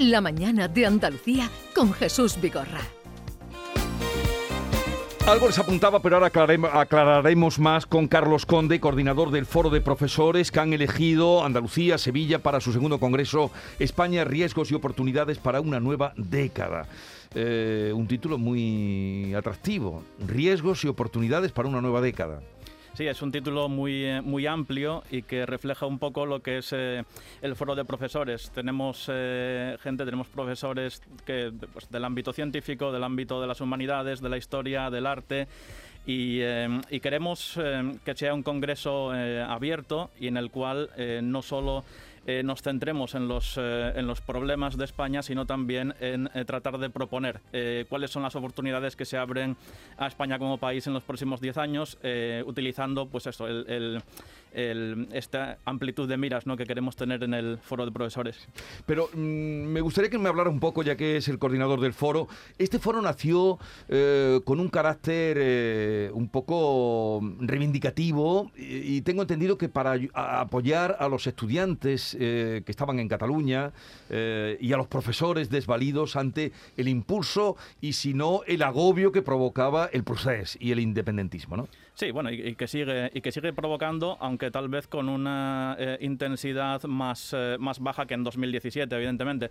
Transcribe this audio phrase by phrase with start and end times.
[0.00, 2.80] La mañana de Andalucía con Jesús Vigorra.
[5.26, 6.32] Algo les apuntaba, pero ahora
[6.72, 12.38] aclararemos, más con Carlos Conde, coordinador del Foro de Profesores que han elegido Andalucía, Sevilla
[12.38, 16.86] para su segundo congreso España, riesgos y oportunidades para una nueva década.
[17.34, 22.40] Eh, un título muy atractivo, riesgos y oportunidades para una nueva década.
[23.00, 26.58] Sí, es un título muy, eh, muy amplio y que refleja un poco lo que
[26.58, 27.02] es eh,
[27.40, 28.50] el foro de profesores.
[28.50, 34.20] Tenemos eh, gente, tenemos profesores que, pues, del ámbito científico, del ámbito de las humanidades,
[34.20, 35.48] de la historia, del arte.
[36.04, 36.42] Y,
[36.90, 37.58] y queremos
[38.04, 40.90] que sea un congreso abierto y en el cual
[41.22, 41.84] no solo
[42.26, 46.44] eh, nos centremos en los, eh, en los problemas de España, sino también en eh,
[46.44, 47.40] tratar de proponer
[47.88, 49.56] cuáles son las oportunidades que se abren
[49.96, 51.98] a España como país en los próximos 10 años,
[52.44, 54.02] utilizando pues eso, el,
[54.52, 56.56] esta amplitud de miras ¿no?
[56.56, 58.48] que queremos tener en el foro de profesores.
[58.86, 61.92] Pero mm, me gustaría que me hablara un poco, ya que es el coordinador del
[61.92, 62.28] foro.
[62.58, 63.58] Este foro nació
[64.44, 72.16] con un carácter un poco reivindicativo y, tengo entendido que para apoyar a los estudiantes
[72.18, 73.72] eh, que estaban en Cataluña
[74.08, 79.22] eh, y a los profesores desvalidos ante el impulso y si no el agobio que
[79.22, 81.68] provocaba el proceso y el independentismo, ¿no?
[81.94, 85.98] Sí, bueno, y, que sigue y que sigue provocando, aunque tal vez con una eh,
[86.00, 89.50] intensidad más, más baja que en 2017, evidentemente.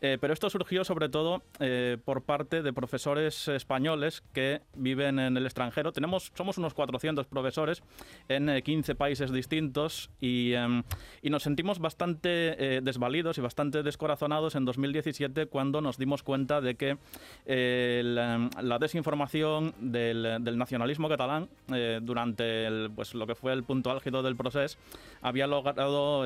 [0.00, 1.42] pero esto surgió sobre todo
[2.04, 5.92] por parte de profesores españoles que viven en el extranjero.
[5.92, 7.82] Tenemos, somos unos 400 profesores
[8.28, 10.82] en 15 países distintos y, em,
[11.22, 16.60] y nos sentimos bastante eh, desvalidos y bastante descorazonados en 2017 cuando nos dimos cuenta
[16.60, 16.96] de que
[17.46, 21.48] eh, la, desinformación del, nacionalismo catalán
[21.80, 24.78] eh, durante el, pues, lo que fue el punto álgido del proceso
[25.22, 26.24] había logrado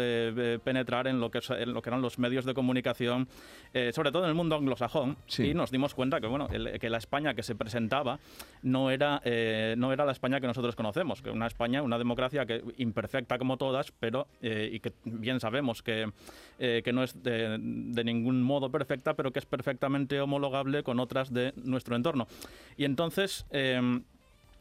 [0.62, 3.27] penetrar en lo, que, en lo que eran los medios de comunicación,
[3.92, 7.34] sobre todo en el mundo anglosajón, y nos dimos cuenta que, bueno, que la España
[7.34, 8.20] que se presentaba
[8.62, 9.20] no era,
[9.76, 13.56] no era la España que nosotros conocemos, que una España, una democracia que imperfecta como
[13.56, 16.10] todas, pero y que bien sabemos que,
[16.59, 17.59] eh, que no es de,
[18.04, 22.26] ningún modo perfecta, pero que es perfectamente homologable con otras de nuestro entorno.
[22.76, 23.47] Y entonces...
[23.50, 24.04] Em,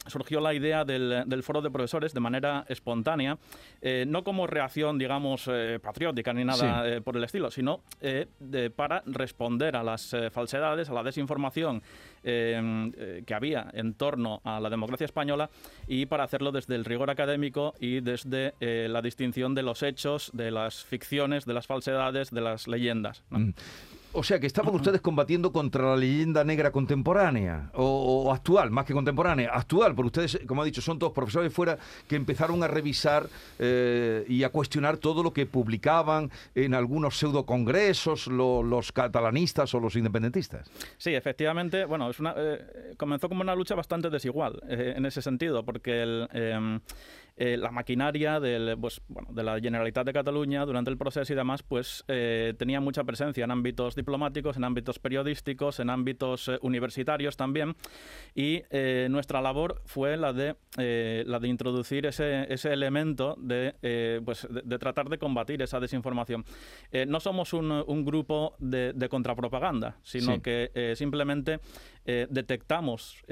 [0.07, 3.37] surgió la idea del, foro de profesores de manera espontánea,
[3.81, 7.81] eh, no como reacción, digamos, eh, patriótica ni nada por el estilo, sino
[8.75, 11.81] para responder a las falsedades, a la desinformación
[12.23, 15.49] eh, que había en torno a la democracia española
[15.87, 20.31] y para hacerlo desde el rigor académico y desde eh, la distinción de los hechos,
[20.33, 23.23] de las ficciones, de las falsedades, de las leyendas.
[23.29, 23.51] Mm.
[24.15, 28.93] O sea que estaban ustedes combatiendo contra la leyenda negra contemporánea o, actual, más que
[28.93, 33.27] contemporánea, actual, porque ustedes, como ha dicho, son todos profesores fuera que empezaron a revisar
[33.57, 39.79] eh, y a cuestionar todo lo que publicaban en algunos pseudo congresos los catalanistas o
[39.79, 40.69] los independentistas.
[40.97, 45.21] Sí, efectivamente, bueno, es una, eh, comenzó como una lucha bastante desigual eh, en ese
[45.21, 46.79] sentido, porque el em,
[47.35, 51.35] eh, la maquinaria del, pues, bueno, de la Generalitat de Cataluña durante el proceso y
[51.35, 56.59] demás, pues eh, tenía mucha presencia en ámbitos diplomáticos, en ámbitos periodísticos, en ámbitos eh,
[56.61, 57.75] universitarios también.
[58.35, 58.61] Y
[59.09, 60.55] nuestra labor fue la de,
[61.25, 66.43] la de introducir ese, ese elemento de, pues, de, tratar de combatir esa desinformación.
[67.07, 71.59] no somos un, un grupo de, de, contrapropaganda, sino que simplemente
[72.05, 73.23] detectamos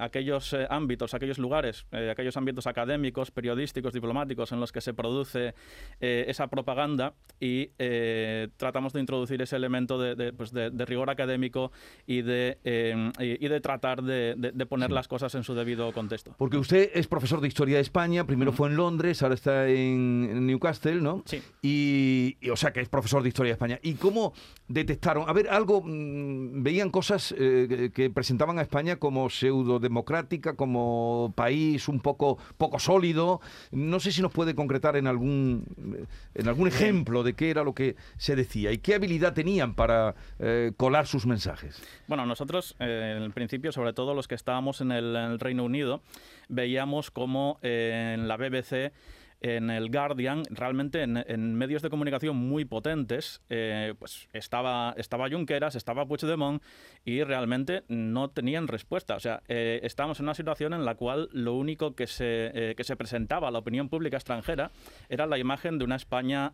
[0.00, 5.54] aquellos ámbitos, aquellos lugares, aquellos ámbitos académicos, periodísticos, diplomáticos en los que se produce
[5.98, 11.72] eh, esa propaganda y eh, tratamos de introducir ese elemento de, pues rigor académico
[12.06, 16.34] y de, eh, y, de tratar de, poner las cosas en su debido contexto.
[16.36, 20.46] Porque usted es profesor de Historia de España, primero fue en Londres, ahora está en
[20.46, 21.22] Newcastle, ¿no?
[21.24, 21.42] Sí.
[21.62, 23.78] Y, o sea que es profesor de Historia de España.
[23.82, 24.34] ¿Y cómo
[24.68, 25.30] detectaron?
[25.30, 31.88] A ver, algo, mm, veían cosas que presentaban a España como pseudo democrática, como país
[31.88, 33.29] un poco, poco sólido,
[33.70, 34.00] ¿no?
[34.00, 37.96] sé si nos puede concretar en algún, en algún ejemplo de qué era lo que
[38.16, 41.82] se decía y qué habilidad tenían para eh, colar sus mensajes.
[42.08, 46.02] Bueno, nosotros eh, en el principio, sobre todo los que estábamos en el, Reino Unido,
[46.48, 48.92] veíamos como eh, en la BBC
[49.40, 55.74] en el Guardian, realmente en, medios de comunicación muy potentes, eh, pues estaba, estaba Junqueras,
[55.74, 56.62] estaba Puigdemont
[57.04, 59.16] y realmente no tenían respuesta.
[59.16, 62.74] O sea, eh, estábamos en una situación en la cual lo único que se, eh,
[62.76, 64.70] que se presentaba a la opinión pública extranjera
[65.08, 66.52] era la imagen de una España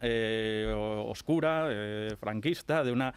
[1.07, 1.69] oscura,
[2.19, 3.15] franquista, de una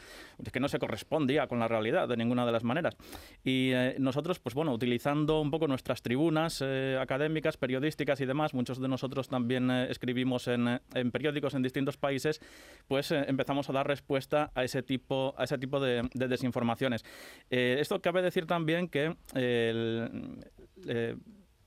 [0.51, 2.95] que no se correspondía con la realidad de ninguna de las maneras.
[3.43, 6.63] Y nosotros, pues bueno, utilizando un poco nuestras tribunas
[6.99, 11.97] académicas, periodísticas y demás, muchos de nosotros también también escribimos en, en, periódicos en distintos
[11.97, 12.41] países,
[12.87, 17.03] pues empezamos a dar respuesta a ese tipo, a ese tipo de, de desinformaciones.
[17.49, 19.15] esto cabe decir también que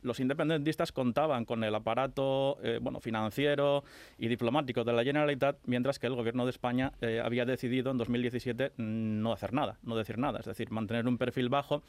[0.03, 3.85] los independentistas contaban con el aparato eh, bueno, financiero
[4.19, 7.99] y diplomático de la Generalitat, mientras que el gobierno de España eh, había decidido en
[7.99, 11.83] 2017 no hacer nada, no decir nada, es decir, mantener un perfil bajo.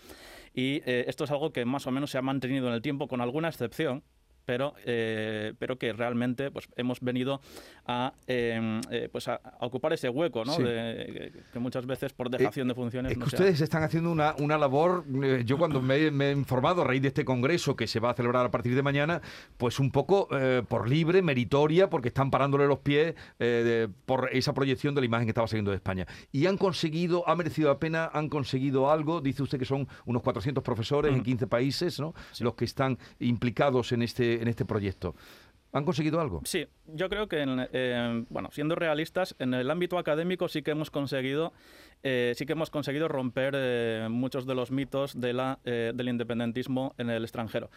[0.53, 3.07] Y eh, esto es algo que más o menos se ha mantenido en el tiempo,
[3.07, 4.03] con alguna excepción,
[4.45, 7.41] pero, eh, pero que realmente pues, hemos venido
[7.85, 10.57] a, em, eh, pues a, ocupar ese hueco, ¿no?
[10.57, 13.11] De, que muchas veces por dejación de funciones...
[13.11, 16.85] Es que ustedes están haciendo una, una labor, eh, yo cuando me, he informado a
[16.85, 19.21] raíz de este congreso que se va a celebrar a partir de mañana,
[19.57, 20.27] pues un poco
[20.67, 23.15] por libre, meritoria, porque están parándole los pies
[24.05, 26.05] por esa proyección de la imagen que estaba saliendo de España.
[26.31, 30.21] Y han conseguido, ha merecido la pena, han conseguido algo, dice usted que son unos
[30.21, 32.13] 400 profesores en 15 países, ¿no?
[32.39, 35.15] Los que están implicados en este en este proyecto.
[35.73, 36.41] ¿Han conseguido algo?
[36.45, 37.43] Sí, yo creo que,
[37.73, 41.51] eh, bueno, siendo realistas, en el ámbito académico sí que hemos conseguido
[42.05, 46.09] eh, sí que hemos conseguido romper eh, muchos de los mitos de la, eh, del
[46.09, 47.69] independentismo en el extranjero.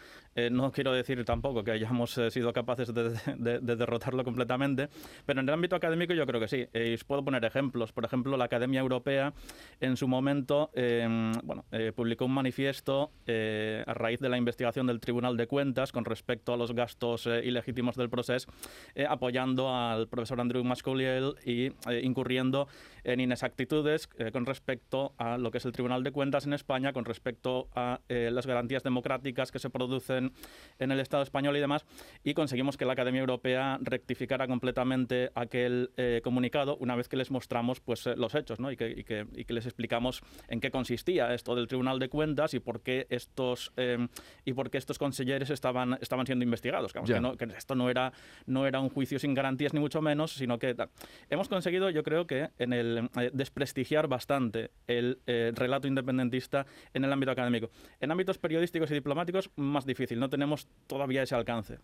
[0.51, 4.89] no quiero decir tampoco que hayamos sido capaces de, derrotarlo completamente,
[5.25, 6.67] pero en el ámbito académico yo creo que sí.
[6.73, 7.93] y os puedo poner ejemplos.
[7.93, 9.33] Por ejemplo, la Academia Europea
[9.79, 11.63] en su momento em, bueno,
[11.95, 16.57] publicó un manifiesto a raíz de la investigación del Tribunal de Cuentas con respecto a
[16.57, 18.51] los gastos ilegítimos del proceso,
[19.07, 21.71] apoyando al profesor Andrew Mascouliel y
[22.03, 22.67] incurriendo
[23.07, 26.91] en inexactitudes eh, con respecto a lo que es el Tribunal de Cuentas en España,
[26.91, 30.33] con respecto a eh, las garantías democráticas que se producen
[30.77, 31.85] en el Estado español y demás,
[32.23, 37.31] y conseguimos que la Academia Europea rectificara completamente aquel eh, comunicado una vez que les
[37.31, 38.71] mostramos pues, los hechos ¿no?
[38.71, 42.09] y, que, y, que, y, que, les explicamos en qué consistía esto del Tribunal de
[42.09, 43.71] Cuentas y por qué estos,
[44.43, 46.91] y por qué estos consejeros estaban, estaban siendo investigados.
[46.91, 48.11] Que, no, que, esto no era,
[48.45, 50.75] no era un juicio sin garantías ni mucho menos, sino que
[51.29, 57.03] hemos conseguido, yo creo que en el eh, desprestigiar bastante el eh, relato independentista en
[57.03, 57.69] el ámbito académico.
[57.99, 61.77] En ámbitos periodísticos y diplomáticos, más difícil, no tenemos todavía ese alcance.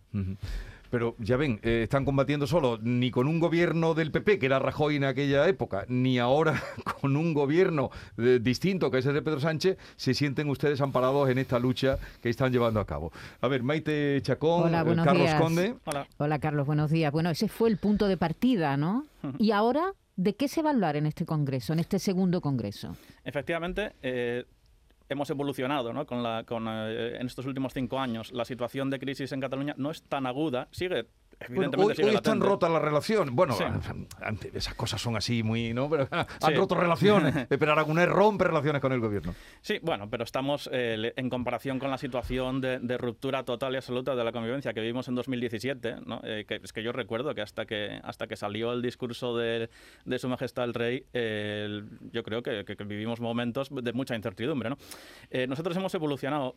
[0.89, 4.59] Pero ya ven, eh, están combatiendo solo ni con un gobierno del PP, que era
[4.59, 6.61] Rajoy en aquella época, ni ahora
[7.01, 11.37] con un gobierno distinto, que es el de Pedro Sánchez, se sienten ustedes amparados en
[11.37, 13.11] esta lucha que están llevando a cabo.
[13.41, 15.75] A ver, Maite Chacón, Carlos Conde.
[15.85, 16.07] Hola.
[16.17, 17.11] Hola, Carlos, buenos días.
[17.11, 19.05] Bueno, ese fue el punto de partida, ¿no?
[19.37, 22.95] Y ahora ¿De qué se va a hablar en este congreso, en este segundo congreso?
[23.23, 24.45] Efectivamente, eh,
[25.09, 26.05] hemos evolucionado ¿no?
[26.05, 28.31] con la, con, eh, en estos últimos cinco años.
[28.31, 31.07] La situación de crisis en Cataluña no es tan aguda, sigue
[31.77, 33.33] hoy, están rotas las relaciones.
[33.33, 33.55] Bueno,
[34.53, 35.89] esas cosas son así muy, ¿no?
[35.89, 37.47] Pero han roto relaciones.
[37.49, 39.33] Pero Aragonés rompe relaciones con el gobierno.
[39.61, 44.15] Sí, bueno, pero estamos eh, en comparación con la situación de, ruptura total y absoluta
[44.15, 46.21] de la convivencia que vivimos en 2017, ¿no?
[46.23, 49.69] Eh, que, es que yo recuerdo que hasta que hasta que salió el discurso de,
[50.05, 51.05] de Su Majestad el Rey,
[52.11, 54.77] yo creo que, vivimos momentos de mucha incertidumbre, ¿no?
[55.29, 56.55] Eh, nosotros hemos evolucionado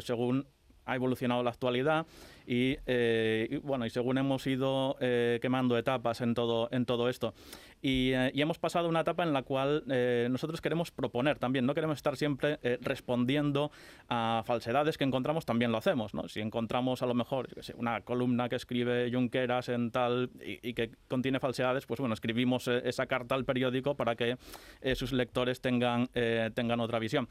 [0.00, 0.46] según
[0.90, 2.06] ha evolucionado la actualidad
[2.52, 7.32] eh, y, bueno, y según hemos ido eh, quemando etapas en todo, en todo esto.
[7.80, 9.84] Y, eh, hemos pasado una etapa en la cual
[10.30, 13.70] nosotros queremos proponer también, no queremos estar siempre respondiendo
[14.08, 16.14] a falsedades que encontramos, también lo hacemos.
[16.14, 16.28] ¿no?
[16.28, 21.38] Si encontramos a lo mejor una columna que escribe Junqueras en tal y, que contiene
[21.38, 24.36] falsedades, pues bueno, escribimos esa carta al periódico para que
[24.94, 26.08] sus lectores tengan,
[26.54, 27.28] tengan otra visión.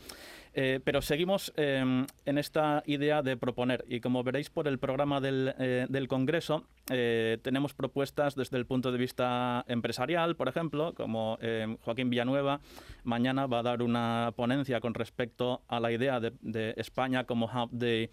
[0.54, 5.88] pero seguimos em, en esta idea de proponer y como veréis por el programa eh,
[5.90, 11.78] del, Congreso eh, tenemos propuestas desde el punto de vista empresarial, por ejemplo, como eh,
[11.82, 12.62] Joaquín Villanueva
[13.04, 17.72] mañana va a dar una ponencia con respecto a la idea de España como hub
[17.72, 18.12] de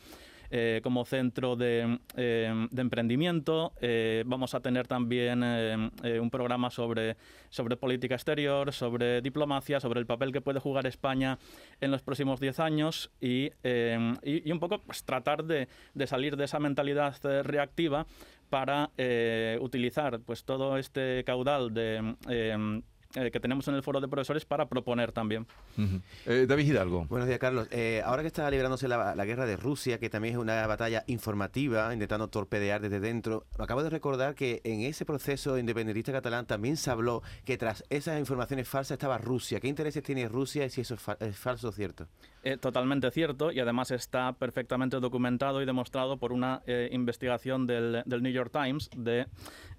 [0.50, 3.72] eh, como centro de, eh, emprendimiento.
[3.80, 7.16] Eh, vamos a tener también un programa sobre,
[7.48, 11.38] sobre política exterior, sobre diplomacia, sobre el papel que puede jugar España
[11.80, 13.50] en los próximos 10 años y,
[14.22, 18.06] y, un poco pues, tratar de, de salir de esa mentalidad reactiva
[18.50, 18.90] para
[19.60, 22.82] utilizar pues todo este caudal de eh,
[23.32, 25.46] que tenemos en el foro de profesores para proponer también.
[26.26, 27.06] Eh, David Hidalgo.
[27.06, 27.66] Buenos días, Carlos.
[27.70, 31.92] Eh, ahora que está librándose la, guerra de Rusia, que también es una batalla informativa,
[31.92, 36.90] intentando torpedear desde dentro, acabo de recordar que en ese proceso independentista catalán también se
[36.90, 39.60] habló que tras esas informaciones falsas estaba Rusia.
[39.60, 42.06] ¿Qué intereses tiene Rusia y si eso es, falso o cierto?
[42.60, 48.52] totalmente cierto y además está perfectamente documentado y demostrado por una investigación del, New York
[48.52, 49.26] Times de,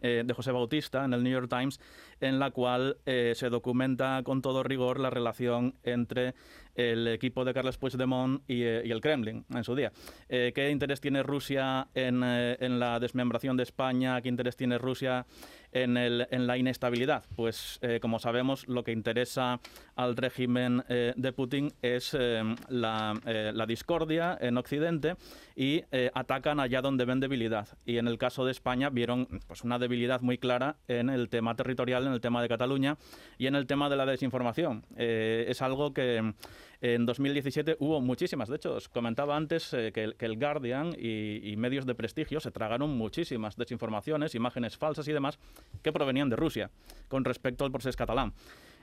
[0.02, 1.80] de, José Bautista en el New York Times
[2.20, 6.36] en la cual eh, se documenta con todo rigor la relación entre
[6.78, 9.92] el equipo de Carles Puigdemont y, eh, y el Kremlin en su día.
[10.30, 14.22] Eh, ¿Qué interés tiene Rusia en, eh, en la desmembración de España?
[14.22, 15.26] ¿Qué interés tiene Rusia
[15.72, 17.26] en, el- en la inestabilidad?
[17.36, 19.60] Pues, eh, como sabemos, lo que interesa
[19.96, 22.16] al régimen eh, de Putin es
[22.70, 25.16] la, la discordia en Occidente
[25.56, 25.82] y
[26.14, 27.68] atacan allá donde ven debilidad.
[27.86, 31.56] Y en el caso de España vieron pues, una debilidad muy clara en el tema
[31.56, 32.98] territorial, en el tema de Cataluña
[33.40, 34.86] y en el tema de la desinformación.
[34.96, 36.34] Es algo que
[36.82, 38.50] en 2017 hubo muchísimas.
[38.50, 42.52] De hecho, os comentaba antes eh, que, el, Guardian y, y medios de prestigio se
[42.52, 45.40] tragaron muchísimas desinformaciones, imágenes falsas y demás
[45.82, 46.70] que provenían de Rusia
[47.08, 48.34] con respecto al proceso catalán.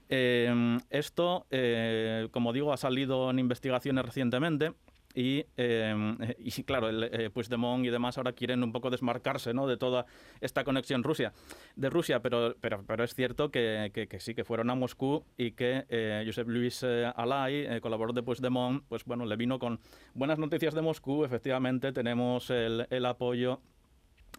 [0.09, 4.73] Eh, esto, eh, como digo, ha salido en investigaciones recientemente.
[5.15, 5.95] Y, eh,
[6.39, 9.67] y claro, el, eh, Puigdemont y demás ahora quieren un poco desmarcarse ¿no?
[9.67, 10.07] de toda
[10.41, 11.33] esta conexión Rusia,
[11.77, 15.25] de Rusia, pero, pero, pero es cierto que, que- que sí, que fueron a Moscú
[15.37, 19.59] y que eh, Josep Luis eh, Alay, eh, colaborador de Puigdemont, pues bueno, le vino
[19.59, 19.79] con
[20.15, 21.25] buenas noticias de Moscú.
[21.25, 23.61] Efectivamente, tenemos el, el apoyo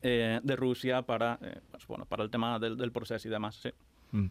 [0.02, 1.40] eh, de Rusia para,
[1.72, 3.56] pues bueno, para el tema del, del proceso y demás.
[3.56, 3.70] Sí.
[4.12, 4.26] Mm.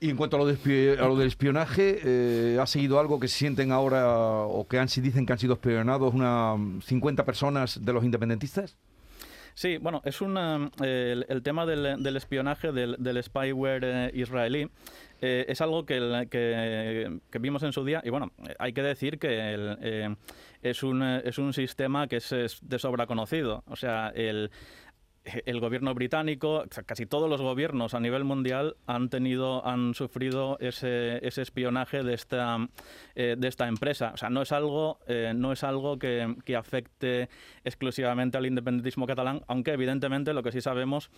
[0.00, 3.72] Y en cuanto a lo, de del espionaje, eh, ¿ha seguido algo que se sienten
[3.72, 8.76] ahora o que han, dicen que han sido espionados unas 50 personas de los independentistas?
[9.54, 14.70] Sí, bueno, es una, eh, el, tema del, espionaje, del, spyware eh, israelí,
[15.20, 20.16] eh, es algo que, que, vimos en su día y bueno, hay que decir que
[20.62, 23.62] es, un, es un sistema que es, es de sobra conocido.
[23.66, 24.50] O sea, el,
[25.46, 31.26] el gobierno británico, casi todos los gobiernos a nivel mundial han tenido, han sufrido ese,
[31.26, 32.58] ese espionaje de esta,
[33.14, 34.12] eh, de esta empresa.
[34.14, 37.28] O sea, no es algo, eh, no es algo que, que afecte
[37.64, 41.10] exclusivamente al independentismo catalán, aunque evidentemente lo que sí sabemos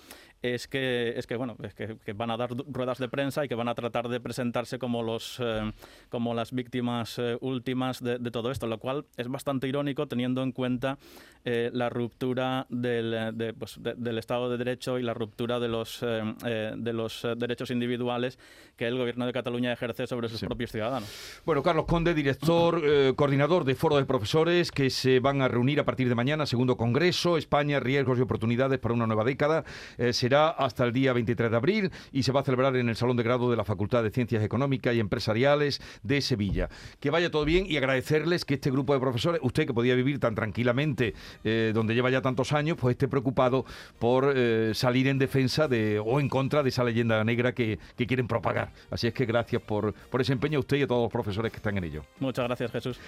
[0.42, 3.49] es que, es que bueno, es que, que van a dar ruedas de prensa y
[3.49, 5.73] que van a tratar de presentarse como los, eh,
[6.09, 10.42] como las víctimas eh, últimas de, de todo esto, lo cual es bastante irónico teniendo
[10.42, 10.99] en cuenta
[11.45, 15.68] eh, la ruptura del, de, pues, de- del Estado de Derecho y la ruptura de
[15.68, 18.38] los, eh, eh, de los eh, derechos individuales
[18.76, 20.47] que el Gobierno de Cataluña ejerce sobre sus Sí.
[20.47, 21.09] propios ciudadanos.
[21.44, 25.78] Bueno, Carlos Conde, director, eh, coordinador de Foro de Profesores, que se van a reunir
[25.80, 29.64] a partir de mañana, segundo congreso, España, riesgos y oportunidades para una nueva década.
[29.99, 32.97] Eh, será hasta el día 23 de abril y se va a celebrar en el
[32.97, 36.68] Salón de Grado de la Facultad de Ciencias Económicas y Empresariales de Sevilla.
[36.99, 40.18] Que vaya todo bien y agradecerles que este grupo de profesores, usted que podía vivir
[40.18, 43.64] tan tranquilamente eh, donde lleva ya tantos años, pues esté preocupado
[43.99, 48.07] por eh, salir en defensa de o en contra de esa leyenda negra que, que
[48.07, 48.73] quieren propagar.
[48.91, 51.51] Así es que gracias por, por ese empeño a usted y a todos los profesores
[51.53, 52.05] que están en ello.
[52.21, 53.01] Muchas gracias, Jesús.